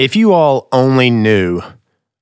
If 0.00 0.16
you 0.16 0.32
all 0.32 0.66
only 0.72 1.10
knew 1.10 1.60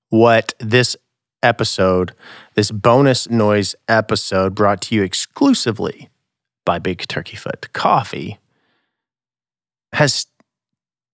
what 0.09 0.53
this 0.59 0.97
episode, 1.45 2.13
this 2.57 2.73
bonus 2.73 3.31
noise 3.31 3.77
episode 3.87 4.57
brought 4.57 4.81
to 4.83 4.97
you 4.97 5.05
exclusively 5.05 6.09
by 6.67 6.81
Big 6.81 7.07
Turkey 7.07 7.37
Foot 7.37 7.73
Coffee, 7.73 8.41
has 9.93 10.27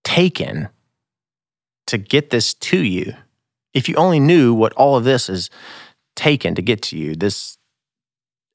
taken 0.05 0.71
to 1.87 1.99
get 1.99 2.31
this 2.31 2.55
to 2.55 2.83
you. 2.83 3.13
If 3.75 3.87
you 3.87 3.97
only 3.97 4.19
knew 4.19 4.55
what 4.55 4.73
all 4.73 4.97
of 4.97 5.05
this 5.05 5.27
has 5.27 5.51
taken 6.17 6.55
to 6.55 6.63
get 6.63 6.81
to 6.85 6.97
you, 6.97 7.15
this 7.15 7.59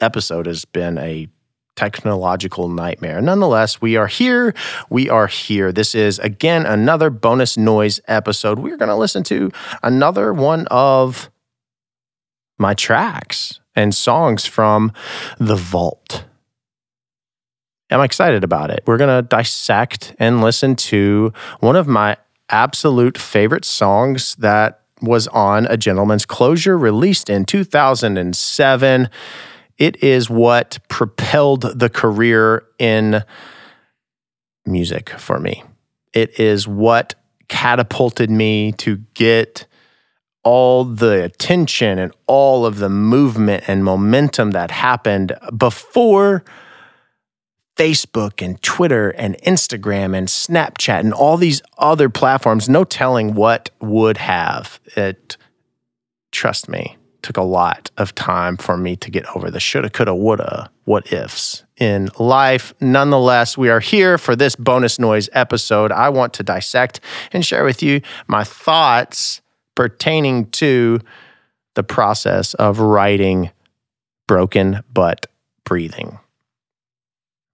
episode 0.01 0.47
has 0.47 0.65
been 0.65 0.97
a 0.97 1.27
technological 1.79 2.67
nightmare. 2.67 3.21
Nonetheless, 3.21 3.79
we 3.79 3.95
are 3.95 4.07
here. 4.07 4.53
We 4.89 5.09
are 5.09 5.27
here. 5.27 5.71
This 5.71 5.95
is 5.95 6.19
again 6.19 6.65
another 6.65 7.09
bonus 7.09 7.55
noise 7.55 8.01
episode. 8.05 8.59
We're 8.59 8.75
going 8.75 8.89
to 8.89 8.97
listen 8.97 9.23
to 9.23 9.49
another 9.81 10.33
one 10.33 10.67
of 10.67 11.29
my 12.57 12.73
tracks 12.73 13.61
and 13.77 13.95
songs 13.95 14.45
from 14.45 14.91
The 15.37 15.55
Vault. 15.55 16.25
I'm 17.89 18.01
excited 18.01 18.43
about 18.43 18.71
it. 18.71 18.83
We're 18.85 18.97
going 18.97 19.23
to 19.23 19.25
dissect 19.25 20.13
and 20.19 20.41
listen 20.41 20.75
to 20.75 21.31
one 21.61 21.77
of 21.77 21.87
my 21.87 22.17
absolute 22.49 23.17
favorite 23.17 23.63
songs 23.63 24.35
that 24.35 24.81
was 25.01 25.29
on 25.29 25.65
A 25.67 25.77
Gentleman's 25.77 26.25
Closure, 26.25 26.77
released 26.77 27.29
in 27.29 27.45
2007. 27.45 29.09
It 29.79 30.03
is 30.03 30.29
what 30.29 30.77
propelled 30.89 31.79
the 31.79 31.89
career 31.89 32.65
in 32.77 33.23
music 34.65 35.09
for 35.11 35.39
me. 35.39 35.63
It 36.13 36.39
is 36.39 36.67
what 36.67 37.15
catapulted 37.47 38.29
me 38.29 38.73
to 38.73 38.97
get 39.13 39.65
all 40.43 40.83
the 40.83 41.23
attention 41.23 41.97
and 41.97 42.13
all 42.27 42.65
of 42.65 42.77
the 42.77 42.89
movement 42.89 43.63
and 43.67 43.83
momentum 43.83 44.51
that 44.51 44.71
happened 44.71 45.33
before 45.57 46.43
Facebook 47.75 48.43
and 48.43 48.61
Twitter 48.61 49.11
and 49.11 49.37
Instagram 49.39 50.15
and 50.15 50.27
Snapchat 50.27 50.99
and 50.99 51.13
all 51.13 51.37
these 51.37 51.61
other 51.77 52.09
platforms. 52.09 52.67
No 52.67 52.83
telling 52.83 53.33
what 53.33 53.69
would 53.79 54.17
have. 54.17 54.79
It, 54.97 55.37
trust 56.31 56.67
me, 56.67 56.97
took 57.21 57.37
a 57.37 57.43
lot 57.43 57.91
of 57.97 58.15
time 58.15 58.57
for 58.57 58.77
me 58.77 58.95
to 58.97 59.11
get 59.11 59.25
over 59.35 59.51
the 59.51 59.59
shoulda, 59.59 59.89
coulda, 59.89 60.15
woulda, 60.15 60.71
what 60.85 61.11
ifs 61.11 61.63
in 61.77 62.09
life. 62.17 62.73
Nonetheless, 62.79 63.57
we 63.57 63.69
are 63.69 63.79
here 63.79 64.17
for 64.17 64.35
this 64.35 64.55
bonus 64.55 64.99
noise 64.99 65.29
episode. 65.33 65.91
I 65.91 66.09
want 66.09 66.33
to 66.35 66.43
dissect 66.43 66.99
and 67.31 67.45
share 67.45 67.63
with 67.63 67.83
you 67.83 68.01
my 68.27 68.43
thoughts 68.43 69.41
pertaining 69.75 70.49
to 70.51 70.99
the 71.75 71.83
process 71.83 72.53
of 72.55 72.79
writing 72.79 73.51
Broken 74.27 74.83
But 74.93 75.27
Breathing. 75.63 76.19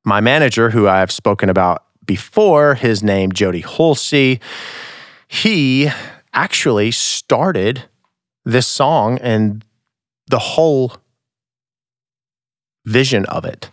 My 0.03 0.21
manager, 0.21 0.69
who 0.69 0.87
I've 0.87 1.11
spoken 1.11 1.49
about 1.49 1.85
before, 2.05 2.75
his 2.75 3.03
name 3.03 3.31
Jody 3.31 3.63
Holsey, 3.63 4.39
he 5.27 5.89
actually 6.33 6.91
started 6.91 7.83
this 8.45 8.67
song 8.67 9.17
and 9.19 9.65
the 10.27 10.39
whole 10.39 10.93
vision 12.85 13.25
of 13.25 13.45
it. 13.45 13.71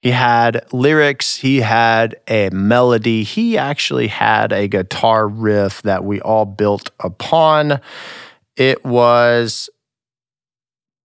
He 0.00 0.10
had 0.10 0.66
lyrics, 0.72 1.36
he 1.36 1.60
had 1.60 2.16
a 2.26 2.50
melody, 2.50 3.22
he 3.22 3.56
actually 3.56 4.08
had 4.08 4.52
a 4.52 4.66
guitar 4.66 5.28
riff 5.28 5.82
that 5.82 6.02
we 6.02 6.20
all 6.20 6.44
built 6.44 6.90
upon. 6.98 7.80
It 8.56 8.84
was 8.84 9.70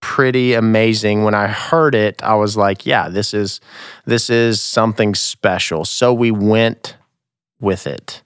pretty 0.02 0.54
amazing 0.54 1.24
when 1.24 1.36
I 1.36 1.48
heard 1.48 1.94
it. 1.94 2.24
I 2.24 2.36
was 2.36 2.58
like, 2.58 2.86
yeah, 2.86 3.09
this 3.09 3.34
is 3.34 3.62
this 4.06 4.30
is 4.30 4.62
something 4.62 5.14
special. 5.14 5.86
So 5.86 6.12
we 6.12 6.31
went 6.31 6.97
with 7.59 7.86
it. 7.86 8.24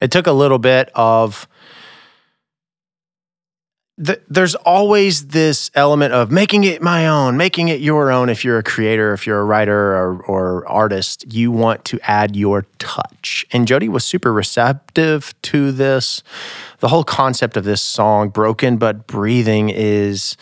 It 0.00 0.10
took 0.10 0.26
a 0.26 0.32
little 0.32 0.58
bit 0.58 0.90
of 0.94 1.46
there's 4.28 4.56
always 4.56 5.28
this 5.28 5.70
element 5.74 6.12
of 6.12 6.30
making 6.30 6.64
it 6.64 6.82
my 6.82 7.06
own, 7.06 7.36
making 7.36 7.68
it 7.68 7.80
your 7.80 8.10
own. 8.10 8.28
If 8.28 8.44
you're 8.44 8.58
a 8.58 8.62
creator, 8.62 9.12
if 9.12 9.26
you're 9.26 9.38
a 9.38 9.44
writer 9.44 9.92
or, 9.94 10.22
or 10.22 10.66
artist, 10.66 11.32
you 11.32 11.52
want 11.52 11.84
to 11.86 12.00
add 12.02 12.34
your 12.34 12.66
touch. 12.78 13.46
And 13.52 13.68
Jody 13.68 13.88
was 13.88 14.04
super 14.04 14.32
receptive 14.32 15.40
to 15.42 15.70
this. 15.70 16.22
The 16.80 16.88
whole 16.88 17.04
concept 17.04 17.56
of 17.56 17.62
this 17.62 17.80
song, 17.80 18.30
Broken 18.30 18.76
But 18.76 19.06
Breathing, 19.06 19.70
is 19.70 20.36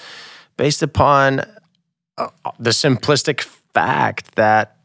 based 0.56 0.82
upon 0.82 1.40
uh, 2.16 2.28
the 2.58 2.70
simplistic 2.70 3.42
fact 3.74 4.36
that 4.36 4.76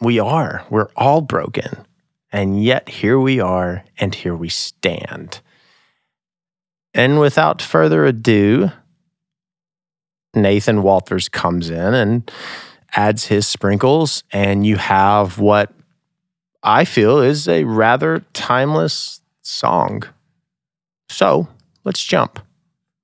we 0.00 0.18
are. 0.18 0.64
We're 0.70 0.90
all 0.96 1.20
broken. 1.20 1.84
And 2.32 2.64
yet 2.64 2.88
here 2.88 3.20
we 3.20 3.40
are, 3.40 3.84
and 3.98 4.14
here 4.14 4.34
we 4.34 4.48
stand. 4.48 5.42
And 6.94 7.20
without 7.20 7.62
further 7.62 8.04
ado, 8.04 8.70
Nathan 10.34 10.82
Walters 10.82 11.28
comes 11.28 11.70
in 11.70 11.94
and 11.94 12.30
adds 12.94 13.26
his 13.26 13.46
sprinkles, 13.46 14.22
and 14.32 14.66
you 14.66 14.76
have 14.76 15.38
what 15.38 15.72
I 16.62 16.84
feel 16.84 17.20
is 17.20 17.48
a 17.48 17.64
rather 17.64 18.24
timeless 18.32 19.20
song. 19.42 20.02
So 21.08 21.48
let's 21.84 22.02
jump. 22.02 22.38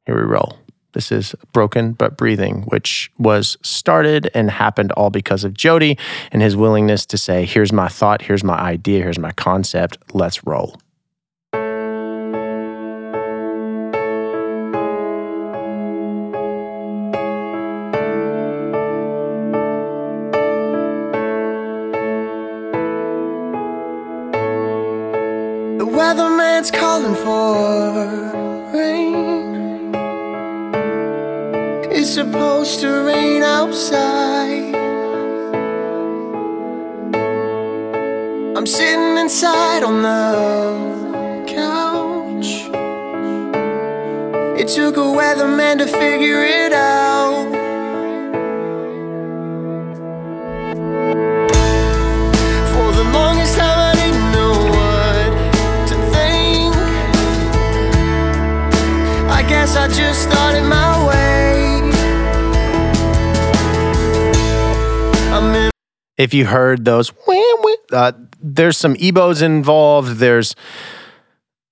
Here 0.06 0.16
we 0.16 0.22
roll. 0.22 0.59
This 0.93 1.12
is 1.12 1.34
Broken 1.53 1.93
But 1.93 2.16
Breathing, 2.16 2.62
which 2.62 3.10
was 3.19 3.56
started 3.62 4.31
and 4.34 4.50
happened 4.50 4.93
all 4.93 5.10
because 5.10 5.44
of 5.44 5.55
Jody 5.55 5.99
and 6.32 6.41
his 6.41 6.56
willingness 6.56 7.05
to 7.06 7.19
say, 7.19 7.44
Here's 7.44 7.72
my 7.72 7.88
thought, 7.88 8.22
here's 8.22 8.43
my 8.43 8.59
idea, 8.59 9.03
here's 9.03 9.19
my 9.19 9.32
concept, 9.32 9.99
let's 10.12 10.47
roll. 10.47 10.76
Weatherman's 26.08 26.70
calling 26.70 27.14
for 27.14 28.06
rain. 28.72 29.94
It's 31.92 32.14
supposed 32.14 32.80
to 32.80 32.88
rain 33.04 33.42
outside. 33.42 34.74
I'm 38.56 38.66
sitting 38.66 39.19
inside 39.19 39.82
on 39.82 39.96
the 40.02 41.44
couch. 41.46 42.48
It 44.58 44.69
took 44.69 44.96
a 44.96 45.08
weatherman 45.19 45.76
to 45.76 45.86
figure 45.86 46.42
it 46.42 46.72
out. 46.72 47.38
Guess 59.48 59.76
I 59.76 59.88
just 59.88 60.22
started 60.22 60.64
my 60.64 61.09
way. 61.09 61.28
if 66.19 66.34
you 66.34 66.44
heard 66.44 66.84
those, 66.84 67.12
uh, 67.92 68.12
there's 68.42 68.76
some 68.76 68.94
EBows 68.97 69.41
involved. 69.41 70.16
There's 70.19 70.54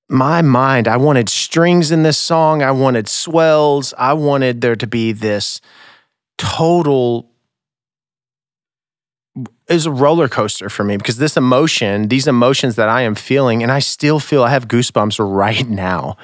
my 0.08 0.40
mind. 0.40 0.86
I 0.86 0.96
wanted 0.96 1.28
strings 1.28 1.90
in 1.90 2.04
this 2.04 2.16
song. 2.16 2.62
I 2.62 2.70
wanted 2.70 3.08
swells. 3.08 3.92
I 3.98 4.12
wanted 4.12 4.60
there 4.60 4.76
to 4.76 4.86
be 4.86 5.12
this 5.12 5.60
total 6.38 7.30
is 9.68 9.84
a 9.84 9.90
roller 9.90 10.28
coaster 10.28 10.68
for 10.68 10.84
me 10.84 10.96
because 10.96 11.18
this 11.18 11.36
emotion, 11.36 12.08
these 12.08 12.28
emotions 12.28 12.76
that 12.76 12.88
I 12.88 13.02
am 13.02 13.16
feeling, 13.16 13.62
and 13.64 13.72
I 13.72 13.80
still 13.80 14.20
feel 14.20 14.44
I 14.44 14.50
have 14.50 14.68
goosebumps 14.68 15.18
right 15.18 15.68
now 15.68 16.16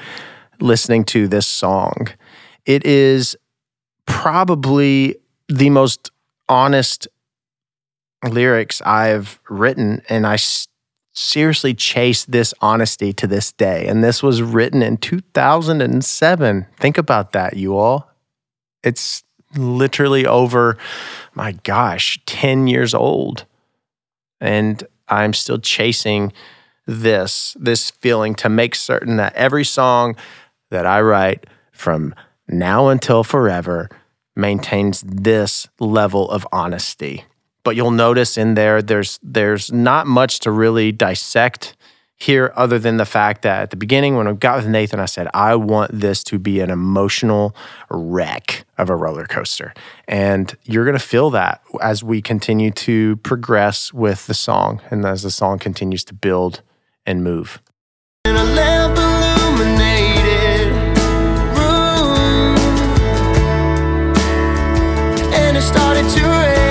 listening 0.62 1.05
to 1.05 1.29
this 1.29 1.47
song. 1.47 2.09
It 2.64 2.87
is 2.87 3.37
probably 4.06 5.17
the 5.49 5.70
most 5.70 6.11
honest 6.49 7.09
lyrics 8.29 8.81
I've 8.82 9.41
written, 9.49 10.03
and 10.09 10.26
I 10.26 10.38
seriously 11.14 11.75
chase 11.75 12.25
this 12.25 12.55
honesty 12.61 13.12
to 13.12 13.26
this 13.26 13.53
day. 13.53 13.87
And 13.87 14.03
this 14.03 14.23
was 14.23 14.43
written 14.43 14.82
in 14.82 14.97
2007. 14.97 16.67
Think 16.79 16.99
about 16.99 17.32
that, 17.32 17.56
you 17.56 17.76
all. 17.76 18.11
It's 18.82 19.23
literally 19.56 20.26
over, 20.26 20.79
my 21.35 21.53
gosh, 21.53 22.19
10 22.26 22.67
years 22.67 22.94
old. 22.94 23.44
And 24.41 24.82
I'm 25.09 25.35
still 25.35 25.59
chasing 25.59 26.32
this, 26.87 27.56
this 27.61 27.91
feeling 27.91 28.35
to 28.37 28.49
make 28.49 28.75
certain 28.75 29.17
that 29.17 29.35
every 29.35 29.64
song 29.64 30.17
that 30.73 30.87
I 30.87 31.01
write 31.01 31.47
from 31.71 32.15
now 32.49 32.89
until 32.89 33.23
forever 33.23 33.89
maintains 34.35 35.03
this 35.07 35.69
level 35.79 36.31
of 36.31 36.47
honesty. 36.51 37.25
But 37.65 37.77
you'll 37.77 37.93
notice 37.93 38.37
in 38.37 38.55
there 38.55 38.83
there's 38.83 39.21
there's 39.23 39.71
not 39.71 40.07
much 40.07 40.41
to 40.41 40.51
really 40.51 40.91
dissect 40.91 41.77
here 42.17 42.53
other 42.57 42.79
than 42.79 42.97
the 42.97 43.05
fact 43.05 43.43
that 43.43 43.63
at 43.63 43.71
the 43.71 43.77
beginning 43.77 44.17
when 44.17 44.27
I 44.27 44.33
got 44.33 44.57
with 44.57 44.69
Nathan 44.69 45.01
I 45.01 45.07
said 45.07 45.29
I 45.35 45.55
want 45.57 45.91
this 45.93 46.25
to 46.25 46.39
be 46.39 46.61
an 46.61 46.71
emotional 46.71 47.55
wreck 47.91 48.65
of 48.79 48.89
a 48.89 48.97
roller 48.97 49.27
coaster. 49.27 49.75
And 50.09 50.57
you're 50.65 50.85
going 50.85 50.99
to 50.99 51.05
feel 51.05 51.31
that 51.31 51.63
as 51.81 52.03
we 52.03 52.23
continue 52.23 52.71
to 52.71 53.17
progress 53.17 53.93
with 53.93 54.27
the 54.27 54.35
song 54.35 54.81
and 54.91 55.05
as 55.05 55.23
the 55.23 55.31
song 55.31 55.59
continues 55.59 56.05
to 56.05 56.15
build 56.15 56.63
and 57.07 57.23
move. 57.23 57.61
In 58.25 58.37
started 65.62 66.09
to 66.11 66.23
rain. 66.26 66.62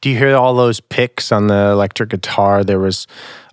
Do 0.00 0.08
you 0.08 0.16
hear 0.16 0.34
all 0.34 0.54
those 0.54 0.80
picks 0.80 1.30
on 1.30 1.48
the 1.48 1.70
electric 1.72 2.10
guitar? 2.10 2.64
There 2.64 2.78
was 2.78 3.06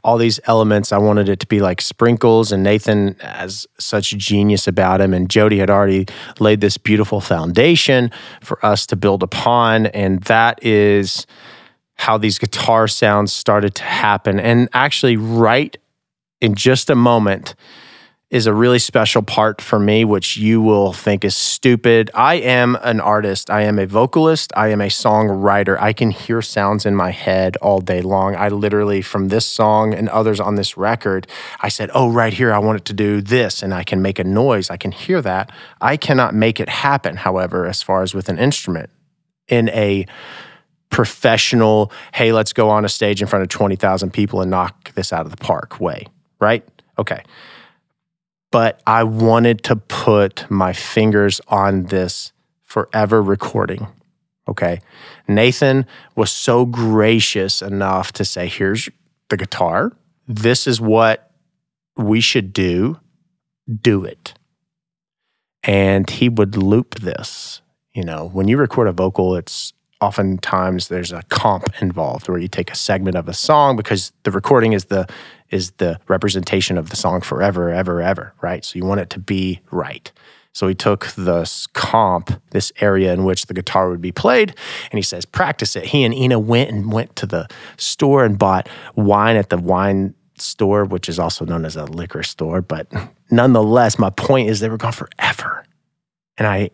all 0.04 0.18
these 0.18 0.40
elements. 0.46 0.94
I 0.94 0.98
wanted 0.98 1.28
it 1.28 1.42
to 1.42 1.48
be 1.48 1.60
like 1.60 1.82
sprinkles, 1.82 2.54
and 2.54 2.64
Nathan 2.64 3.18
has 3.20 3.68
such 3.78 4.12
genius 4.18 4.66
about 4.68 5.02
him. 5.02 5.14
And 5.14 5.30
Jody 5.30 5.58
had 5.58 5.70
already 5.70 6.06
laid 6.40 6.62
this 6.62 6.78
beautiful 6.78 7.20
foundation 7.20 8.12
for 8.42 8.66
us 8.66 8.86
to 8.88 8.96
build 8.96 9.24
upon. 9.24 9.88
And 9.88 10.24
that 10.24 10.64
is 10.64 11.28
how 11.96 12.18
these 12.18 12.40
guitar 12.40 12.88
sounds 12.88 13.34
started 13.34 13.76
to 13.76 13.84
happen. 13.84 14.40
And 14.40 14.70
actually, 14.72 15.18
right 15.18 15.76
in 16.40 16.56
just 16.56 16.90
a 16.90 16.96
moment, 16.96 17.56
is 18.30 18.46
a 18.46 18.54
really 18.54 18.80
special 18.80 19.22
part 19.22 19.62
for 19.62 19.80
me, 19.80 20.04
which 20.04 20.36
you 20.36 20.62
will 20.62 20.92
think 20.92 21.24
is 21.24 21.36
stupid. 21.36 22.12
I 22.14 22.36
am 22.36 22.78
an 22.82 23.00
artist. 23.00 23.50
I 23.50 23.62
am 23.62 23.80
a 23.80 23.88
vocalist. 23.88 24.52
I 24.54 24.68
am 24.68 24.82
a 24.82 24.88
songwriter. 24.88 25.80
I 25.80 25.94
can 25.94 26.12
hear 26.12 26.42
sounds 26.42 26.86
in 26.86 26.94
my 26.94 27.12
head 27.12 27.56
all 27.58 27.80
day 27.80 28.02
long. 28.02 28.36
I 28.36 28.50
literally, 28.50 29.02
from 29.02 29.30
this 29.30 29.46
song 29.46 29.94
and 29.94 30.10
others 30.10 30.42
on 30.42 30.56
this 30.56 30.76
record, 30.76 31.26
I 31.62 31.70
said, 31.70 31.90
Oh, 31.94 32.12
right 32.12 32.34
here, 32.34 32.54
I 32.54 32.60
want 32.60 32.80
it 32.80 32.86
to 32.86 32.94
do 32.94 33.22
this. 33.22 33.64
And 33.64 33.74
I 33.74 33.84
can 33.84 34.02
make 34.02 34.20
a 34.20 34.26
noise. 34.26 34.70
I 34.70 34.76
can 34.76 34.92
hear 34.92 35.22
that. 35.22 35.50
I 35.80 35.96
cannot 35.96 36.36
make 36.36 36.60
it 36.60 36.68
happen, 36.68 37.16
however, 37.16 37.66
as 37.66 37.82
far 37.82 38.04
as 38.04 38.14
with 38.14 38.28
an 38.28 38.38
instrument 38.38 38.90
in 39.48 39.70
a 39.70 40.06
professional, 40.90 41.94
hey, 42.14 42.34
let's 42.34 42.52
go 42.52 42.70
on 42.70 42.84
a 42.84 42.90
stage 42.90 43.22
in 43.22 43.28
front 43.28 43.44
of 43.44 43.50
20,000 43.50 44.12
people 44.12 44.42
and 44.42 44.52
knock 44.52 44.94
this 44.96 45.14
out 45.14 45.26
of 45.26 45.32
the 45.32 45.38
park 45.38 45.80
way, 45.80 46.08
right? 46.42 46.68
Okay 47.00 47.24
but 48.58 48.82
I 48.88 49.04
wanted 49.04 49.64
to 49.66 49.76
put 49.76 50.50
my 50.50 50.74
fingers 50.74 51.40
on 51.48 51.84
this 51.84 52.32
forever 52.64 53.22
recording. 53.22 53.86
Okay. 54.48 54.82
Nathan 55.28 55.86
was 56.16 56.32
so 56.32 56.66
gracious 56.66 57.62
enough 57.62 58.12
to 58.14 58.26
say, 58.26 58.48
here's 58.48 58.90
the 59.30 59.38
guitar. 59.38 59.96
This 60.28 60.66
is 60.66 60.82
what 60.82 61.32
we 61.98 62.20
should 62.20 62.52
do. 62.52 63.00
Do 63.80 64.04
it. 64.04 64.34
And 65.62 66.10
he 66.10 66.28
would 66.28 66.58
loop 66.58 66.96
this. 66.96 67.62
You 67.94 68.06
know, 68.06 68.28
when 68.28 68.48
you 68.48 68.58
record 68.58 68.88
a 68.88 68.92
vocal, 68.92 69.36
it's 69.36 69.74
oftentimes 70.02 70.88
there's 70.88 71.12
a 71.12 71.24
comp 71.30 71.82
involved 71.82 72.30
where 72.30 72.38
you 72.38 72.48
take 72.48 72.72
a 72.72 72.76
segment 72.76 73.16
of 73.16 73.28
a 73.28 73.34
song 73.34 73.76
because 73.76 74.12
the 74.24 74.32
recording 74.32 74.74
is 74.74 74.86
the 74.86 75.08
is 75.50 75.72
the 75.72 76.00
representation 76.08 76.78
of 76.78 76.90
the 76.90 76.96
song 76.96 77.22
forever, 77.22 77.72
ever, 77.72 78.02
ever, 78.02 78.34
right? 78.42 78.66
So 78.66 78.78
you 78.78 78.86
want 78.86 79.00
it 79.00 79.10
to 79.12 79.20
be 79.20 79.62
right. 79.72 80.12
So 80.52 80.68
he 80.68 80.76
took 80.76 81.08
this 81.14 81.68
comp, 81.68 82.32
this 82.50 82.74
area 82.82 83.14
in 83.14 83.24
which 83.24 83.46
the 83.46 83.54
guitar 83.54 83.90
would 83.90 84.02
be 84.02 84.12
played, 84.12 84.56
and 84.92 84.98
he 84.98 85.04
says, 85.04 85.24
practice 85.24 85.76
it. 85.76 85.86
He 85.86 86.04
and 86.04 86.14
Ina 86.14 86.40
went 86.40 86.72
and 86.72 86.92
went 86.92 87.16
to 87.18 87.28
the 87.28 87.48
store 87.78 88.26
and 88.26 88.38
bought 88.38 88.68
wine 88.96 89.38
at 89.38 89.50
the 89.50 89.58
wine 89.58 90.16
store, 90.38 90.84
which 90.84 91.08
is 91.08 91.20
also 91.20 91.46
known 91.46 91.64
as 91.64 91.76
a 91.76 91.86
liquor 91.86 92.24
store. 92.24 92.62
But 92.62 92.92
nonetheless, 93.30 94.00
my 94.00 94.10
point 94.10 94.50
is 94.50 94.60
they 94.60 94.70
were 94.70 94.78
gone 94.78 94.94
forever. 94.94 95.64
And 96.38 96.48
I 96.48 96.72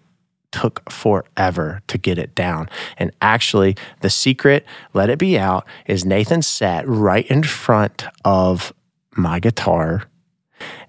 took 0.53 0.89
forever 0.89 1.81
to 1.87 1.97
get 1.97 2.17
it 2.17 2.33
down. 2.35 2.69
And 2.97 3.11
actually, 3.21 3.75
the 3.99 4.09
secret, 4.09 4.65
let 4.93 5.09
it 5.09 5.19
be 5.19 5.37
out, 5.37 5.65
is 5.87 6.05
Nathan 6.05 6.41
sat 6.41 6.87
right 6.87 7.25
in 7.27 7.43
front 7.43 8.05
of 8.23 8.71
my 9.17 9.39
guitar. 9.39 10.03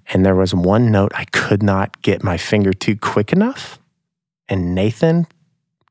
And 0.09 0.25
there 0.25 0.37
was 0.37 0.55
one 0.55 0.93
note 0.93 1.13
I 1.15 1.25
could 1.25 1.63
not 1.63 2.01
get 2.03 2.23
my 2.23 2.37
finger 2.37 2.73
to 2.73 2.95
quick 2.95 3.33
enough. 3.33 3.81
And 4.49 4.75
Nathan 4.75 5.27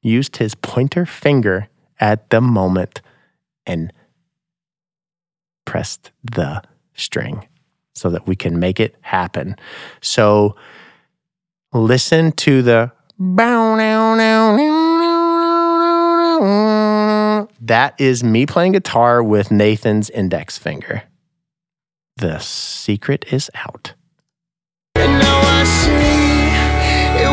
used 0.02 0.38
his 0.38 0.54
pointer 0.54 1.06
finger 1.06 1.68
at 2.00 2.30
the 2.30 2.40
moment 2.40 3.02
and 3.66 3.92
pressed 5.66 6.12
the 6.24 6.62
string 6.94 7.48
so 7.96 8.10
that 8.12 8.28
we 8.28 8.36
can 8.36 8.60
make 8.60 8.80
it 8.80 8.96
happen. 9.02 9.56
So 10.02 10.56
listen 11.74 12.34
to 12.34 12.62
the 12.62 12.92
that 17.62 17.94
is 17.98 18.24
me 18.24 18.46
playing 18.46 18.74
guitar 18.74 19.24
with 19.24 19.52
Nathan's 19.52 20.10
index 20.10 20.58
finger. 20.58 21.04
The 22.18 22.40
secret 22.40 23.26
is 23.32 23.50
out. 23.56 23.94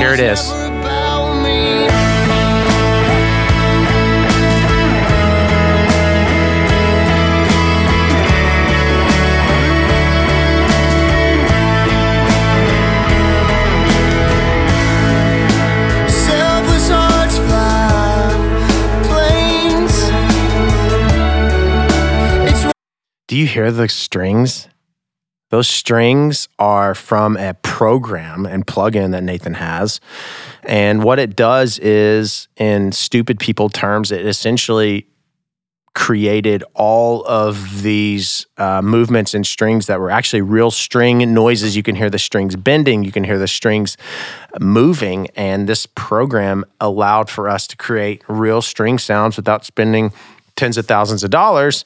Here 0.01 0.15
it 0.15 0.21
is. 0.21 0.80
Do 23.31 23.37
you 23.37 23.47
hear 23.47 23.71
the 23.71 23.89
strings? 23.89 24.67
Those 25.51 25.69
strings 25.69 26.49
are 26.59 26.97
from 26.97 27.37
a 27.37 27.55
program 27.55 28.45
and 28.45 28.67
plugin 28.67 29.13
that 29.13 29.23
Nathan 29.23 29.55
has. 29.55 30.01
And 30.65 31.05
what 31.05 31.21
it 31.21 31.37
does 31.37 31.79
is, 31.79 32.49
in 32.57 32.91
stupid 32.91 33.39
people 33.39 33.69
terms, 33.69 34.11
it 34.11 34.27
essentially 34.27 35.07
created 35.95 36.65
all 36.75 37.25
of 37.25 37.85
these 37.85 38.47
uh, 38.59 38.83
movements 38.83 39.33
and 39.33 39.47
strings 39.47 39.87
that 39.87 40.01
were 40.01 40.11
actually 40.11 40.43
real 40.43 40.73
string 40.73 41.33
noises. 41.33 41.77
You 41.77 41.85
can 41.85 41.95
hear 41.95 42.11
the 42.11 42.19
strings 42.19 42.57
bending, 42.57 43.05
you 43.05 43.13
can 43.13 43.23
hear 43.23 43.39
the 43.39 43.47
strings 43.47 43.97
moving. 44.59 45.29
And 45.37 45.69
this 45.69 45.87
program 45.87 46.65
allowed 46.81 47.31
for 47.31 47.49
us 47.49 47.69
to 47.69 47.77
create 47.77 48.25
real 48.27 48.61
string 48.61 48.99
sounds 48.99 49.37
without 49.37 49.65
spending 49.65 50.13
tens 50.57 50.77
of 50.77 50.87
thousands 50.87 51.23
of 51.23 51.31
dollars 51.31 51.85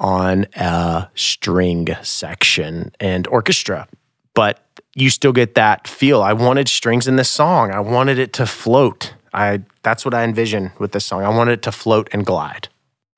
on 0.00 0.46
a 0.56 1.08
string 1.14 1.88
section 2.02 2.92
and 2.98 3.26
orchestra. 3.28 3.86
But 4.34 4.64
you 4.94 5.10
still 5.10 5.32
get 5.32 5.54
that 5.54 5.86
feel. 5.86 6.22
I 6.22 6.32
wanted 6.32 6.68
strings 6.68 7.06
in 7.06 7.16
this 7.16 7.30
song. 7.30 7.70
I 7.70 7.80
wanted 7.80 8.18
it 8.18 8.32
to 8.34 8.46
float. 8.46 9.14
I 9.32 9.62
that's 9.82 10.04
what 10.04 10.14
I 10.14 10.24
envisioned 10.24 10.72
with 10.78 10.92
this 10.92 11.04
song. 11.04 11.22
I 11.22 11.28
wanted 11.28 11.52
it 11.52 11.62
to 11.62 11.72
float 11.72 12.08
and 12.12 12.26
glide. 12.26 12.68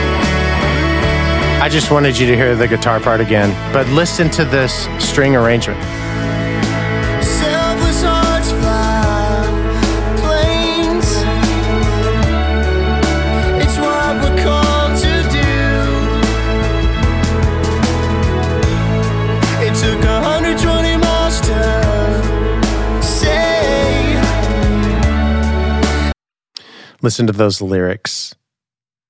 I 0.01 1.69
just 1.71 1.93
wanted 1.93 2.19
you 2.19 2.27
to 2.27 2.37
hear 2.37 2.57
the 2.57 2.67
guitar 2.67 2.99
part 2.99 3.21
again, 3.21 3.51
but 3.73 3.87
listen 3.89 4.29
to 4.31 4.45
this 4.45 4.89
string 4.99 5.37
arrangement. 5.37 6.02
Listen 27.03 27.27
to 27.27 27.33
those 27.33 27.61
lyrics. 27.61 28.37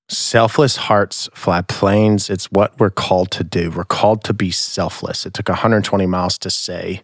Selfless 0.09 0.77
hearts 0.77 1.29
fly 1.35 1.61
planes. 1.61 2.27
It's 2.27 2.51
what 2.51 2.77
we're 2.79 2.89
called 2.89 3.29
to 3.31 3.43
do. 3.43 3.69
We're 3.69 3.83
called 3.83 4.23
to 4.23 4.33
be 4.33 4.49
selfless. 4.49 5.27
It 5.27 5.35
took 5.35 5.47
120 5.47 6.07
miles 6.07 6.39
to 6.39 6.49
say. 6.49 7.03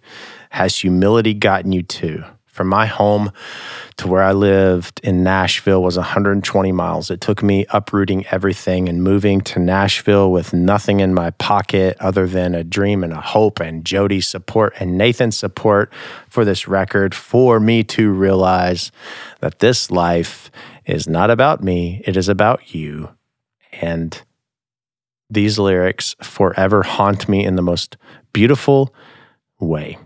Has 0.49 0.79
humility 0.79 1.35
gotten 1.35 1.71
you 1.71 1.83
to? 1.83 2.25
From 2.47 2.67
my 2.67 2.87
home 2.87 3.31
to 3.97 4.07
where 4.07 4.23
I 4.23 4.33
lived 4.33 4.99
in 5.01 5.23
Nashville 5.23 5.81
was 5.81 5.95
120 5.95 6.71
miles. 6.73 7.09
It 7.09 7.21
took 7.21 7.41
me 7.41 7.65
uprooting 7.69 8.25
everything 8.31 8.89
and 8.89 9.01
moving 9.01 9.39
to 9.41 9.59
Nashville 9.59 10.29
with 10.29 10.53
nothing 10.53 10.99
in 10.99 11.13
my 11.13 11.29
pocket 11.29 11.95
other 12.01 12.27
than 12.27 12.55
a 12.55 12.65
dream 12.65 13.03
and 13.03 13.13
a 13.13 13.21
hope 13.21 13.61
and 13.61 13.85
Jody's 13.85 14.27
support 14.27 14.73
and 14.79 14.97
Nathan's 14.97 15.37
support 15.37 15.93
for 16.27 16.43
this 16.43 16.67
record 16.67 17.15
for 17.15 17.59
me 17.61 17.83
to 17.85 18.11
realize 18.11 18.91
that 19.39 19.59
this 19.59 19.89
life 19.89 20.51
is 20.89 21.07
not 21.07 21.29
about 21.29 21.63
me, 21.63 22.01
it 22.05 22.17
is 22.17 22.27
about 22.27 22.73
you. 22.73 23.09
And 23.71 24.21
these 25.29 25.59
lyrics 25.59 26.15
forever 26.21 26.81
haunt 26.83 27.29
me 27.29 27.45
in 27.45 27.55
the 27.55 27.61
most 27.61 27.97
beautiful 28.33 28.93
way. 29.59 29.97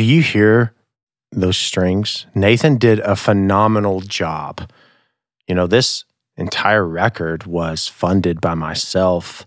Do 0.00 0.06
you 0.06 0.22
hear 0.22 0.72
those 1.30 1.58
strings? 1.58 2.24
Nathan 2.34 2.78
did 2.78 3.00
a 3.00 3.14
phenomenal 3.14 4.00
job. 4.00 4.70
You 5.46 5.54
know, 5.54 5.66
this 5.66 6.06
entire 6.38 6.88
record 6.88 7.44
was 7.44 7.86
funded 7.86 8.40
by 8.40 8.54
myself. 8.54 9.46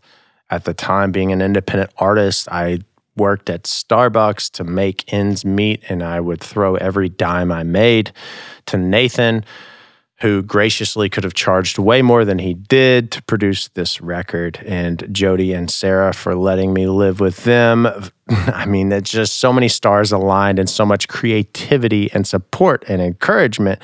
At 0.52 0.66
the 0.66 0.76
time, 0.76 1.12
being 1.12 1.32
an 1.32 1.42
independent 1.42 1.90
artist, 1.98 2.48
I 2.52 2.82
worked 3.18 3.50
at 3.50 3.64
Starbucks 3.64 4.52
to 4.52 4.64
make 4.64 5.12
ends 5.12 5.44
meet, 5.44 5.82
and 5.90 6.04
I 6.04 6.20
would 6.20 6.40
throw 6.40 6.76
every 6.76 7.10
dime 7.10 7.52
I 7.52 7.64
made 7.64 8.12
to 8.68 8.78
Nathan, 8.78 9.44
who 10.24 10.42
graciously 10.42 11.10
could 11.10 11.26
have 11.26 11.34
charged 11.34 11.78
way 11.78 12.02
more 12.02 12.24
than 12.24 12.40
he 12.40 12.54
did 12.54 13.12
to 13.12 13.22
produce 13.24 13.68
this 13.68 14.00
record, 14.00 14.58
and 14.66 15.06
Jody 15.12 15.52
and 15.52 15.70
Sarah 15.70 16.14
for 16.14 16.34
letting 16.34 16.74
me 16.74 16.88
live 16.88 17.20
with 17.20 17.44
them. 17.44 17.86
I 18.30 18.66
mean, 18.66 18.94
it's 18.94 19.12
just 19.12 19.40
so 19.40 19.52
many 19.52 19.68
stars 19.68 20.14
aligned 20.14 20.60
and 20.60 20.70
so 20.70 20.86
much 20.86 21.10
creativity 21.10 22.10
and 22.14 22.26
support 22.26 22.86
and 22.88 23.02
encouragement 23.02 23.82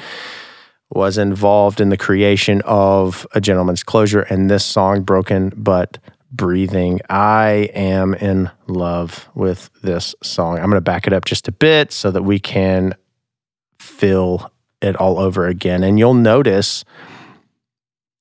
was 0.90 1.18
involved 1.18 1.82
in 1.82 1.90
the 1.90 1.98
creation 1.98 2.62
of 2.64 3.28
A 3.34 3.42
Gentleman's 3.42 3.84
Closure 3.84 4.22
and 4.22 4.50
this 4.50 4.66
song, 4.66 5.02
Broken 5.02 5.52
But 5.58 5.98
Breathing. 6.32 7.02
I 7.10 7.70
am 7.74 8.14
in 8.14 8.50
love 8.66 9.28
with 9.36 9.70
this 9.84 10.16
song. 10.24 10.56
I'm 10.58 10.70
going 10.70 10.76
to 10.76 10.82
back 10.82 11.06
it 11.06 11.12
up 11.12 11.26
just 11.26 11.50
a 11.50 11.52
bit 11.52 11.92
so 11.92 12.12
that 12.12 12.24
we 12.24 12.40
can 12.40 12.96
feel 13.78 14.54
it 14.82 14.96
all 14.96 15.20
over 15.20 15.48
again. 15.48 15.84
And 15.84 16.00
you'll 16.00 16.14
notice 16.14 16.84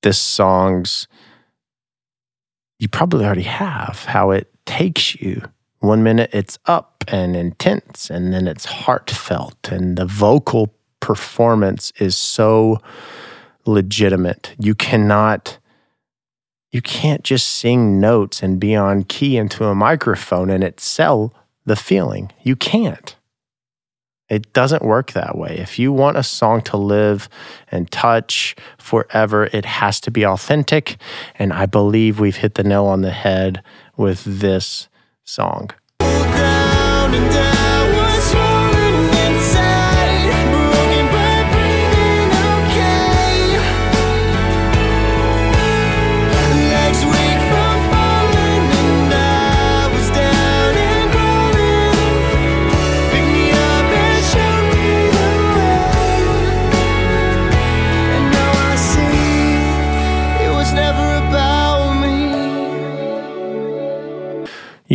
this 0.03 0.17
song's, 0.17 1.07
you 2.77 2.87
probably 2.87 3.25
already 3.25 3.43
have, 3.43 4.05
how 4.05 4.31
it 4.31 4.51
takes 4.65 5.15
you. 5.15 5.43
One 5.79 6.03
minute 6.03 6.29
it's 6.33 6.59
up 6.65 7.03
and 7.07 7.35
intense, 7.35 8.09
and 8.09 8.33
then 8.33 8.47
it's 8.47 8.65
heartfelt, 8.65 9.69
and 9.71 9.97
the 9.97 10.05
vocal 10.05 10.73
performance 10.99 11.93
is 11.99 12.17
so 12.17 12.81
legitimate. 13.65 14.55
You 14.59 14.75
cannot 14.75 15.57
you 16.71 16.81
can't 16.81 17.23
just 17.23 17.47
sing 17.47 17.99
notes 17.99 18.43
and 18.43 18.59
be 18.59 18.75
on 18.75 19.03
key 19.03 19.37
into 19.37 19.65
a 19.65 19.73
microphone 19.73 20.49
and 20.49 20.63
it 20.63 20.79
sell 20.79 21.33
the 21.65 21.75
feeling. 21.75 22.31
You 22.43 22.55
can't. 22.55 23.15
It 24.29 24.53
doesn't 24.53 24.83
work 24.83 25.13
that 25.13 25.37
way. 25.37 25.57
If 25.57 25.79
you 25.79 25.91
want 25.91 26.17
a 26.17 26.23
song 26.23 26.61
to 26.63 26.77
live 26.77 27.27
and 27.71 27.89
touch 27.91 28.55
forever, 28.77 29.49
it 29.51 29.65
has 29.65 29.99
to 30.01 30.11
be 30.11 30.25
authentic. 30.25 30.97
And 31.35 31.51
I 31.51 31.65
believe 31.65 32.19
we've 32.19 32.37
hit 32.37 32.55
the 32.55 32.63
nail 32.63 32.85
on 32.85 33.01
the 33.01 33.11
head 33.11 33.63
with 33.97 34.23
this 34.25 34.87
song. 35.23 35.71
down 37.29 37.98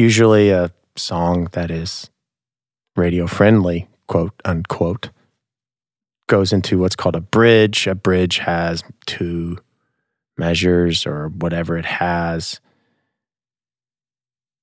Usually 0.04 0.50
a 0.50 0.70
song 0.96 1.48
that 1.52 1.70
is 1.70 2.10
radio 2.94 3.26
friendly, 3.26 3.88
quote 4.06 4.38
unquote, 4.44 5.08
goes 6.28 6.52
into 6.52 6.76
what's 6.76 6.94
called 6.94 7.16
a 7.16 7.22
bridge. 7.22 7.86
A 7.86 7.94
bridge 7.94 8.36
has 8.36 8.84
two 9.06 9.56
measures 10.36 11.06
or 11.06 11.28
whatever 11.28 11.78
it 11.78 11.86
has. 11.86 12.60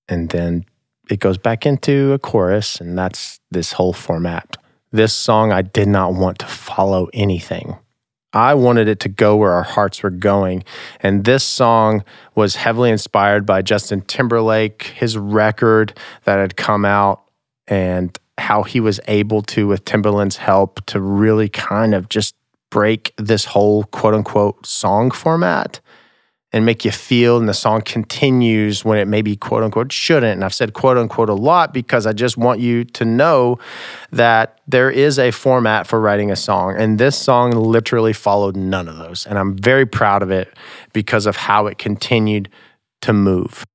And 0.07 0.29
then 0.29 0.65
it 1.10 1.19
goes 1.19 1.39
back 1.39 1.65
into 1.65 2.13
a 2.13 2.19
chorus, 2.19 2.79
and 2.79 2.95
that's 2.95 3.39
this 3.50 3.71
whole 3.71 3.93
format. 3.93 4.57
This 4.91 5.12
song, 5.12 5.51
I 5.51 5.63
did 5.63 5.88
not 5.88 6.13
want 6.13 6.38
to 6.38 6.45
follow 6.45 7.10
anything. 7.15 7.79
I 8.34 8.54
wanted 8.54 8.88
it 8.88 9.00
to 9.02 9.10
go 9.10 9.36
where 9.36 9.52
our 9.52 9.64
hearts 9.64 10.04
were 10.04 10.10
going. 10.10 10.64
And 11.02 11.26
this 11.26 11.44
song 11.44 12.04
was 12.36 12.56
heavily 12.56 12.90
inspired 12.90 13.46
by 13.46 13.62
Justin 13.62 14.02
Timberlake, 14.02 14.84
his 14.84 15.18
record 15.18 15.98
that 16.24 16.38
had 16.38 16.56
come 16.56 16.86
out, 16.86 17.24
and 17.68 18.18
how 18.38 18.64
he 18.64 18.80
was 18.80 19.00
able 19.08 19.42
to, 19.44 19.68
with 19.68 19.86
Timberland's 19.86 20.38
help, 20.38 20.86
to 20.88 21.00
really 21.00 21.50
kind 21.50 21.94
of 21.94 22.10
just 22.10 22.36
break 22.70 23.14
this 23.18 23.46
whole 23.46 23.84
quote 23.86 24.14
unquote 24.14 24.66
song 24.66 25.12
format 25.12 25.82
and 26.53 26.65
make 26.65 26.84
you 26.84 26.91
feel. 26.91 27.38
And 27.38 27.48
the 27.48 27.53
song 27.53 27.81
continues 27.81 28.84
when 28.84 28.98
it 28.98 29.08
maybe 29.08 29.36
quote 29.36 29.63
unquote 29.63 29.91
shouldn't. 29.91 30.34
And 30.34 30.43
I've 30.43 30.53
said 30.53 30.74
quote 30.74 30.98
unquote 30.98 31.29
a 31.29 31.34
lot 31.34 31.74
because 31.74 32.05
I 32.05 32.13
just 32.13 32.38
want 32.38 32.60
you 32.60 32.84
to 32.84 33.05
know 33.05 33.60
that 34.12 34.60
there 34.67 34.89
is 34.89 35.17
a 35.17 35.31
format 35.31 35.88
for 35.88 36.00
writing 36.00 36.31
a 36.31 36.36
song. 36.36 36.75
And 36.77 37.00
this 37.00 37.17
song 37.17 37.51
literally 37.51 38.13
followed 38.13 38.55
none 38.55 38.88
of 38.88 38.98
those. 38.98 39.25
And 39.25 39.38
I'm 39.38 39.58
very 39.58 39.86
proud 39.86 40.24
of 40.24 40.31
it 40.31 40.53
because 40.93 41.25
of 41.25 41.36
how 41.36 41.67
it 41.67 41.77
continued 41.77 42.50
to 43.01 43.13
move. 43.13 43.65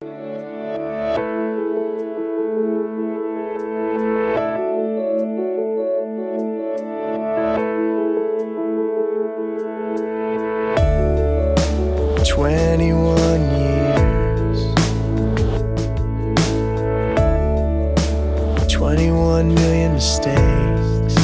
Twenty-one 12.29 13.43
years. 13.61 14.61
Twenty-one 18.71 19.55
million 19.55 19.95
mistakes. 19.95 21.15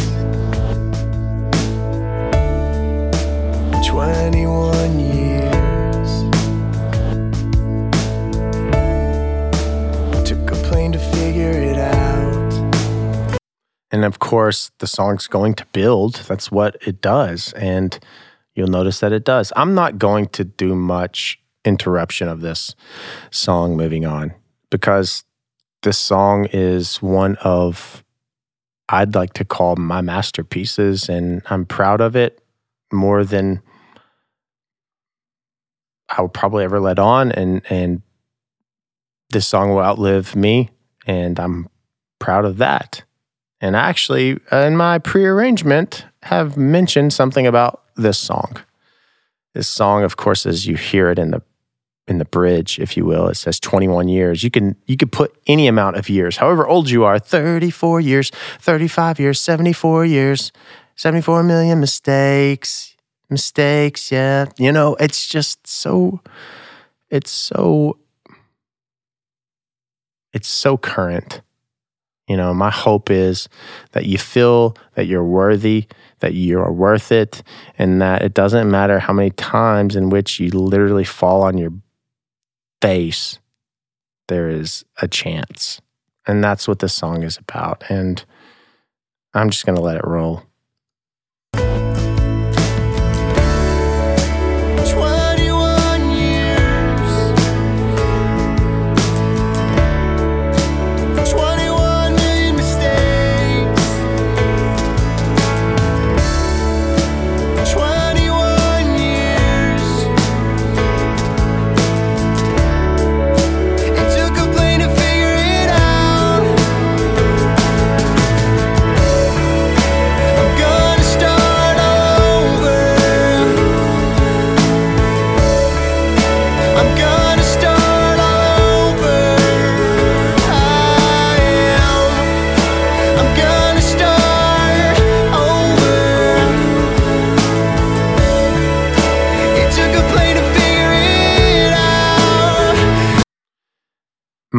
Twenty-one 3.86 4.98
years. 5.00 6.10
Took 10.26 10.50
a 10.50 10.54
plane 10.68 10.92
to 10.92 10.98
figure 10.98 11.50
it 11.50 11.78
out. 11.78 13.38
And 13.90 14.04
of 14.04 14.18
course, 14.18 14.70
the 14.78 14.86
song's 14.86 15.26
going 15.26 15.54
to 15.54 15.66
build. 15.72 16.22
That's 16.26 16.50
what 16.50 16.76
it 16.80 17.02
does. 17.02 17.52
And 17.54 17.98
you'll 18.54 18.68
notice 18.68 19.00
that 19.00 19.12
it 19.12 19.24
does. 19.24 19.52
I'm 19.56 19.74
not 19.74 19.98
going 19.98 20.28
to 20.28 20.44
do 20.44 20.74
much 20.74 21.40
interruption 21.64 22.28
of 22.28 22.40
this 22.40 22.74
song 23.30 23.76
moving 23.76 24.04
on 24.04 24.34
because 24.70 25.24
this 25.82 25.98
song 25.98 26.46
is 26.52 27.02
one 27.02 27.36
of, 27.36 28.04
I'd 28.88 29.14
like 29.14 29.32
to 29.34 29.44
call 29.44 29.76
my 29.76 30.00
masterpieces. 30.00 31.08
And 31.08 31.42
I'm 31.46 31.66
proud 31.66 32.00
of 32.00 32.16
it 32.16 32.40
more 32.92 33.24
than 33.24 33.62
I 36.08 36.20
will 36.20 36.28
probably 36.28 36.64
ever 36.64 36.80
let 36.80 36.98
on. 36.98 37.32
And, 37.32 37.62
and 37.70 38.02
this 39.30 39.46
song 39.46 39.70
will 39.70 39.80
outlive 39.80 40.36
me 40.36 40.70
And 41.06 41.38
I'm 41.38 41.68
proud 42.18 42.44
of 42.44 42.58
that. 42.58 43.02
And 43.60 43.76
actually, 43.76 44.38
uh, 44.50 44.58
in 44.58 44.76
my 44.76 44.98
pre-arrangement, 44.98 46.04
have 46.24 46.56
mentioned 46.56 47.12
something 47.12 47.46
about 47.46 47.81
this 48.02 48.18
song. 48.18 48.56
This 49.54 49.68
song, 49.68 50.02
of 50.02 50.16
course, 50.16 50.46
as 50.46 50.66
you 50.66 50.76
hear 50.76 51.10
it 51.10 51.18
in 51.18 51.30
the 51.30 51.42
in 52.08 52.18
the 52.18 52.24
bridge, 52.24 52.78
if 52.80 52.96
you 52.96 53.04
will, 53.04 53.28
it 53.28 53.36
says 53.36 53.60
21 53.60 54.08
years. 54.08 54.42
You 54.42 54.50
can 54.50 54.76
you 54.86 54.96
could 54.96 55.12
put 55.12 55.34
any 55.46 55.66
amount 55.68 55.96
of 55.96 56.08
years, 56.08 56.36
however 56.36 56.66
old 56.66 56.90
you 56.90 57.04
are, 57.04 57.18
34 57.18 58.00
years, 58.00 58.30
35 58.60 59.20
years, 59.20 59.40
74 59.40 60.04
years, 60.04 60.52
74 60.96 61.42
million 61.42 61.80
mistakes, 61.80 62.96
mistakes, 63.30 64.10
yeah. 64.10 64.46
You 64.58 64.72
know, 64.72 64.96
it's 64.96 65.26
just 65.26 65.66
so 65.66 66.20
it's 67.10 67.30
so 67.30 67.98
it's 70.32 70.48
so 70.48 70.76
current. 70.76 71.42
You 72.28 72.36
know, 72.36 72.54
my 72.54 72.70
hope 72.70 73.10
is 73.10 73.48
that 73.92 74.06
you 74.06 74.16
feel 74.16 74.76
that 74.94 75.06
you're 75.06 75.24
worthy, 75.24 75.86
that 76.22 76.34
you're 76.34 76.72
worth 76.72 77.12
it, 77.12 77.42
and 77.78 78.00
that 78.00 78.22
it 78.22 78.32
doesn't 78.32 78.70
matter 78.70 78.98
how 78.98 79.12
many 79.12 79.30
times 79.30 79.94
in 79.94 80.08
which 80.08 80.40
you 80.40 80.48
literally 80.48 81.04
fall 81.04 81.42
on 81.42 81.58
your 81.58 81.72
face, 82.80 83.38
there 84.28 84.48
is 84.48 84.84
a 85.00 85.06
chance. 85.06 85.80
And 86.26 86.42
that's 86.42 86.66
what 86.66 86.78
this 86.78 86.94
song 86.94 87.22
is 87.22 87.36
about. 87.36 87.84
And 87.90 88.24
I'm 89.34 89.50
just 89.50 89.66
going 89.66 89.76
to 89.76 89.82
let 89.82 89.96
it 89.96 90.06
roll. 90.06 90.44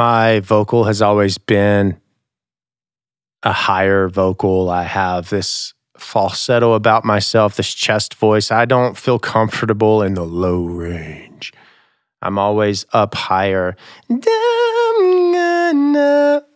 My 0.03 0.41
vocal 0.41 0.83
has 0.83 1.01
always 1.01 1.37
been 1.37 1.97
a 3.41 3.53
higher 3.53 4.09
vocal. 4.09 4.69
I 4.69 4.83
have 4.83 5.29
this 5.29 5.73
falsetto 5.97 6.73
about 6.73 7.05
myself, 7.05 7.55
this 7.55 7.73
chest 7.73 8.15
voice. 8.15 8.51
I 8.51 8.65
don't 8.65 8.97
feel 8.97 9.17
comfortable 9.17 10.01
in 10.01 10.15
the 10.15 10.25
low 10.25 10.65
range. 10.65 11.53
I'm 12.21 12.37
always 12.37 12.85
up 12.91 13.15
higher. 13.15 13.77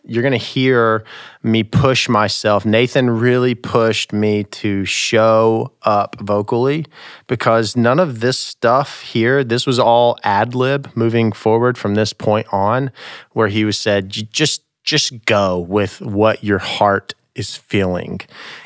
You're 0.08 0.22
going 0.22 0.32
to 0.32 0.38
hear 0.38 1.04
me 1.42 1.62
push 1.62 2.08
myself. 2.08 2.64
Nathan 2.64 3.10
really 3.10 3.54
pushed 3.54 4.12
me 4.12 4.44
to 4.44 4.84
show 4.86 5.72
up 5.82 6.16
vocally 6.18 6.86
because 7.26 7.76
none 7.76 8.00
of 8.00 8.20
this 8.20 8.38
stuff 8.38 9.02
here, 9.02 9.44
this 9.44 9.66
was 9.66 9.78
all 9.78 10.18
ad 10.24 10.54
lib 10.54 10.90
moving 10.94 11.30
forward 11.30 11.76
from 11.76 11.94
this 11.94 12.14
point 12.14 12.46
on, 12.50 12.90
where 13.32 13.48
he 13.48 13.64
was 13.64 13.78
said, 13.78 14.08
just 14.08 14.64
just 14.82 15.26
go 15.26 15.58
with 15.58 16.00
what 16.00 16.42
your 16.42 16.58
heart 16.58 17.14
is 17.34 17.56
feeling. 17.56 18.20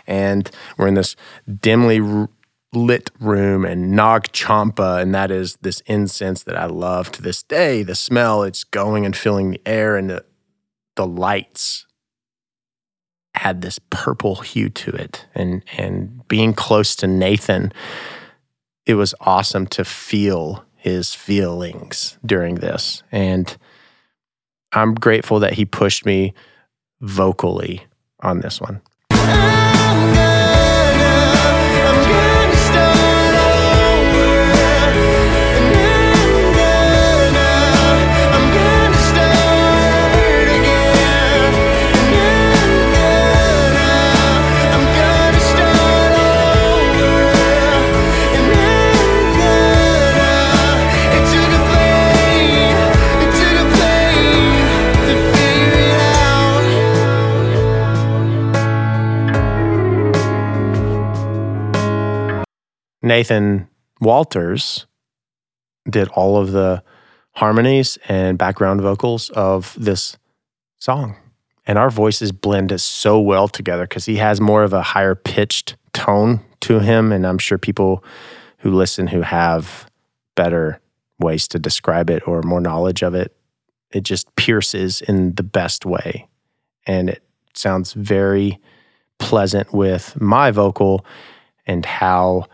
And 0.07 0.49
we're 0.77 0.87
in 0.87 0.95
this 0.95 1.17
dimly 1.61 2.29
lit 2.73 3.11
room 3.21 3.65
and 3.65 3.91
Nag 3.91 4.33
Champa, 4.33 4.99
and 4.99 5.15
that 5.15 5.31
is 5.31 5.57
this 5.63 5.81
incense 5.87 6.45
that 6.45 6.57
I 6.57 6.67
love 6.67 7.11
to 7.13 7.23
this 7.23 7.43
day. 7.43 7.83
The 7.83 7.95
smell, 7.95 8.45
it's 8.45 8.65
going 8.65 9.05
and 9.05 9.17
filling 9.17 9.51
the 9.51 9.61
air, 9.67 9.97
and 9.97 10.11
the, 10.11 10.25
the 10.97 11.07
lights 11.07 11.87
had 13.35 13.63
this 13.63 13.79
purple 13.91 14.37
hue 14.37 14.69
to 14.69 14.91
it. 14.91 15.27
And 15.35 15.65
and 15.77 16.27
being 16.29 16.55
close 16.55 16.95
to 16.97 17.07
Nathan, 17.07 17.73
it 18.87 18.95
was 18.95 19.15
awesome 19.21 19.67
to 19.69 19.85
feel 19.85 20.65
his 20.77 21.15
feelings 21.15 22.19
during 22.25 22.57
this. 22.57 23.03
And 23.13 23.57
I'm 24.73 24.95
grateful 24.95 25.39
that 25.41 25.55
he 25.55 25.65
pushed 25.65 26.05
me 26.05 26.35
vocally 27.01 27.83
on 28.21 28.41
this 28.41 28.61
one. 28.61 28.81
Ah! 29.13 29.62
Nathan 63.03 63.69
Walters 64.01 64.87
did 65.89 66.09
all 66.09 66.37
of 66.37 66.53
the 66.53 66.83
harmonies 67.33 67.99
and 68.09 68.39
background 68.39 68.81
vocals 68.81 69.31
of 69.31 69.75
this 69.79 70.17
song. 70.79 71.17
And 71.67 71.79
our 71.79 71.91
voices 71.91 72.33
blend 72.33 72.79
so 72.81 73.21
well 73.21 73.49
together 73.49 73.85
because 73.85 74.05
he 74.05 74.17
has 74.17 74.41
more 74.41 74.63
of 74.63 74.73
a 74.73 74.83
higher 74.83 75.15
pitched 75.15 75.77
tone 75.93 76.41
to 76.61 76.81
him. 76.81 77.13
And 77.13 77.27
I'm 77.27 77.39
sure 77.39 77.59
people 77.59 78.05
who 78.59 78.73
listen 78.73 79.09
who 79.09 79.23
have 79.23 79.87
better 80.35 80.81
ways 81.19 81.47
to 81.49 81.59
describe 81.59 82.11
it 82.11 82.27
or 82.27 82.43
more 82.43 82.61
knowledge 82.61 83.03
of 83.03 83.15
it, 83.15 83.37
it 83.93 84.03
just 84.03 84.35
pierces 84.37 85.01
in 85.03 85.35
the 85.35 85.43
best 85.43 85.85
way. 85.85 86.27
And 86.87 87.11
it 87.11 87.23
sounds 87.55 87.93
very 87.93 88.59
pleasant 89.19 89.73
with 89.73 90.21
my 90.21 90.51
vocal 90.51 91.05
and 91.67 91.87
how 91.87 92.47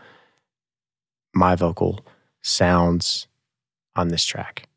my 1.33 1.55
vocal 1.55 2.05
sounds 2.41 3.27
on 3.95 4.09
this 4.09 4.25
track. 4.25 4.67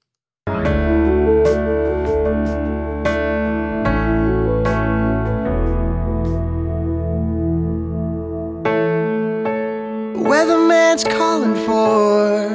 Weatherman's 10.32 11.04
calling 11.04 11.54
for 11.66 12.48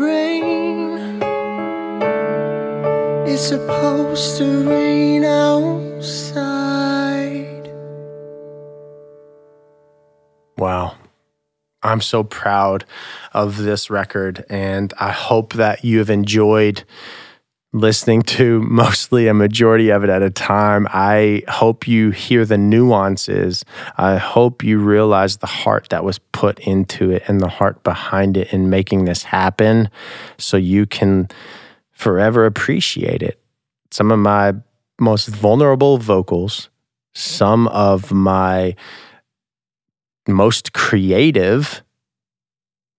rain. 0.00 1.22
It's 3.26 3.42
supposed 3.48 4.38
to 4.38 4.68
rain 4.68 5.24
outside. 5.24 6.38
Wow. 10.56 10.97
I'm 11.82 12.00
so 12.00 12.24
proud 12.24 12.84
of 13.32 13.58
this 13.58 13.90
record, 13.90 14.44
and 14.50 14.92
I 14.98 15.12
hope 15.12 15.54
that 15.54 15.84
you 15.84 15.98
have 15.98 16.10
enjoyed 16.10 16.84
listening 17.72 18.22
to 18.22 18.60
mostly 18.68 19.28
a 19.28 19.34
majority 19.34 19.90
of 19.90 20.02
it 20.02 20.10
at 20.10 20.22
a 20.22 20.30
time. 20.30 20.88
I 20.90 21.42
hope 21.48 21.86
you 21.86 22.10
hear 22.10 22.44
the 22.44 22.58
nuances. 22.58 23.64
I 23.96 24.16
hope 24.16 24.64
you 24.64 24.78
realize 24.78 25.36
the 25.36 25.46
heart 25.46 25.88
that 25.90 26.04
was 26.04 26.18
put 26.18 26.58
into 26.60 27.10
it 27.10 27.22
and 27.28 27.40
the 27.40 27.48
heart 27.48 27.82
behind 27.84 28.36
it 28.36 28.52
in 28.52 28.70
making 28.70 29.04
this 29.04 29.22
happen 29.22 29.90
so 30.38 30.56
you 30.56 30.86
can 30.86 31.28
forever 31.92 32.46
appreciate 32.46 33.22
it. 33.22 33.40
Some 33.90 34.10
of 34.10 34.18
my 34.18 34.54
most 35.00 35.28
vulnerable 35.28 35.98
vocals, 35.98 36.68
some 37.14 37.68
of 37.68 38.12
my 38.12 38.74
most 40.28 40.72
creative 40.72 41.82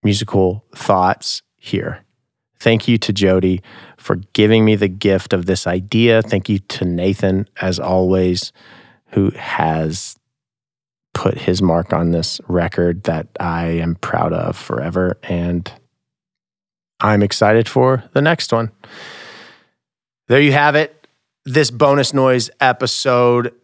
musical 0.02 0.64
thoughts 0.74 1.42
here. 1.56 2.04
Thank 2.58 2.88
you 2.88 2.98
to 2.98 3.12
Jody 3.12 3.62
for 3.96 4.16
giving 4.34 4.64
me 4.64 4.74
the 4.74 4.88
gift 4.88 5.32
of 5.32 5.46
this 5.46 5.66
idea. 5.66 6.20
Thank 6.22 6.48
you 6.48 6.58
to 6.58 6.84
Nathan, 6.84 7.48
as 7.60 7.78
always, 7.78 8.52
who 9.12 9.30
has 9.30 10.16
put 11.14 11.38
his 11.38 11.62
mark 11.62 11.92
on 11.92 12.10
this 12.10 12.40
record 12.48 13.04
that 13.04 13.28
I 13.38 13.66
am 13.66 13.94
proud 13.96 14.32
of 14.32 14.56
forever. 14.56 15.18
And 15.22 15.70
I'm 17.00 17.22
excited 17.22 17.68
for 17.68 18.04
the 18.12 18.22
next 18.22 18.52
one. 18.52 18.70
There 20.28 20.40
you 20.40 20.52
have 20.52 20.74
it. 20.74 21.06
This 21.44 21.70
bonus 21.70 22.12
noise 22.12 22.50
episode 22.60 23.54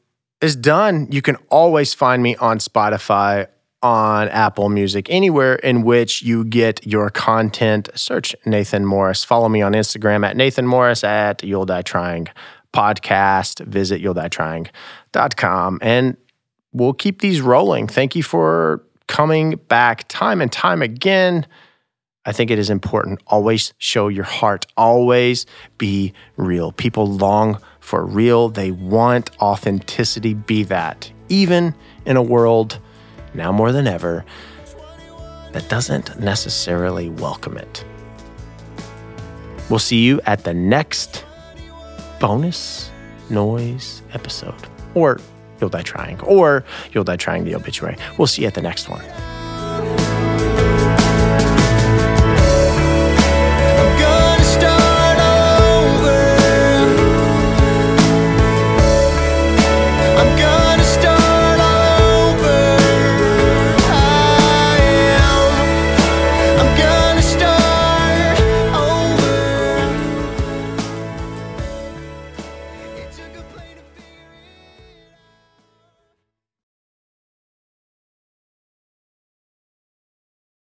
is 0.40 0.56
done. 0.56 1.08
You 1.10 1.22
can 1.22 1.36
always 1.50 1.94
find 1.94 2.22
me 2.22 2.34
on 2.36 2.58
Spotify, 2.58 3.46
on 3.86 4.28
Apple 4.30 4.68
Music, 4.68 5.06
anywhere 5.08 5.54
in 5.56 5.82
which 5.82 6.22
you 6.22 6.44
get 6.44 6.84
your 6.86 7.08
content. 7.08 7.88
Search 7.94 8.34
Nathan 8.44 8.84
Morris. 8.84 9.22
Follow 9.22 9.48
me 9.48 9.62
on 9.62 9.72
Instagram 9.72 10.26
at 10.26 10.36
Nathan 10.36 10.66
Morris 10.66 11.04
at 11.04 11.44
You'll 11.44 11.66
Die 11.66 11.82
Trying 11.82 12.28
podcast. 12.72 13.64
Visit 13.64 14.00
you'll-die-trying.com 14.00 15.78
and 15.80 16.16
we'll 16.72 16.92
keep 16.92 17.20
these 17.20 17.40
rolling. 17.40 17.86
Thank 17.86 18.14
you 18.14 18.22
for 18.22 18.82
coming 19.06 19.56
back 19.68 20.06
time 20.08 20.42
and 20.42 20.52
time 20.52 20.82
again. 20.82 21.46
I 22.26 22.32
think 22.32 22.50
it 22.50 22.58
is 22.58 22.68
important. 22.68 23.22
Always 23.28 23.72
show 23.78 24.08
your 24.08 24.24
heart. 24.24 24.66
Always 24.76 25.46
be 25.78 26.12
real. 26.36 26.72
People 26.72 27.06
long 27.06 27.60
for 27.80 28.04
real. 28.04 28.48
They 28.48 28.72
want 28.72 29.30
authenticity. 29.40 30.34
Be 30.34 30.64
that. 30.64 31.10
Even 31.28 31.74
in 32.04 32.16
a 32.16 32.22
world 32.22 32.78
now 33.36 33.52
more 33.52 33.72
than 33.72 33.86
ever 33.86 34.24
that 35.52 35.68
doesn't 35.68 36.18
necessarily 36.20 37.08
welcome 37.08 37.56
it. 37.56 37.84
We'll 39.70 39.78
see 39.78 40.04
you 40.04 40.20
at 40.26 40.44
the 40.44 40.54
next 40.54 41.24
bonus 42.20 42.90
noise 43.30 44.02
episode. 44.12 44.68
Or 44.94 45.20
you'll 45.60 45.70
die 45.70 45.82
trying. 45.82 46.20
Or 46.20 46.64
you'll 46.92 47.04
die 47.04 47.16
trying 47.16 47.44
the 47.44 47.54
obituary. 47.54 47.96
We'll 48.18 48.28
see 48.28 48.42
you 48.42 48.48
at 48.48 48.54
the 48.54 48.62
next 48.62 48.88
one. 48.88 49.04